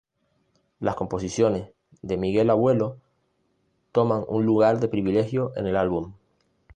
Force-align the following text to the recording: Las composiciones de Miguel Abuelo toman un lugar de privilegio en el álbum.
Las 0.79 0.95
composiciones 0.95 1.69
de 2.01 2.17
Miguel 2.17 2.49
Abuelo 2.49 2.97
toman 3.91 4.23
un 4.27 4.43
lugar 4.43 4.79
de 4.79 4.87
privilegio 4.87 5.51
en 5.55 5.67
el 5.67 5.75
álbum. 5.75 6.11